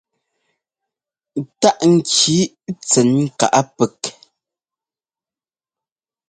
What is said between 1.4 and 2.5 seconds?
Táꞌ ŋki